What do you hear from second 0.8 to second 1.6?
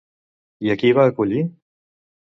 qui hi va acollir?